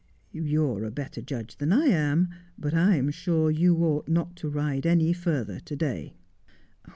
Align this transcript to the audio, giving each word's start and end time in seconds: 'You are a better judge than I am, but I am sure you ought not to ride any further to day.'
'You 0.31 0.65
are 0.73 0.83
a 0.83 0.89
better 0.89 1.21
judge 1.21 1.57
than 1.57 1.71
I 1.71 1.85
am, 1.85 2.29
but 2.57 2.73
I 2.73 2.95
am 2.95 3.11
sure 3.11 3.51
you 3.51 3.77
ought 3.85 4.07
not 4.07 4.35
to 4.37 4.49
ride 4.49 4.87
any 4.87 5.13
further 5.13 5.59
to 5.59 5.75
day.' 5.75 6.15